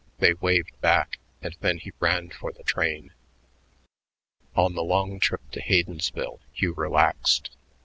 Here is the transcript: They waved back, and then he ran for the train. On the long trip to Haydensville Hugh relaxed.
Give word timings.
They 0.17 0.33
waved 0.33 0.71
back, 0.81 1.19
and 1.43 1.55
then 1.59 1.77
he 1.77 1.93
ran 1.99 2.31
for 2.31 2.51
the 2.51 2.63
train. 2.63 3.11
On 4.55 4.73
the 4.73 4.83
long 4.83 5.19
trip 5.19 5.41
to 5.51 5.61
Haydensville 5.61 6.39
Hugh 6.53 6.73
relaxed. 6.73 7.55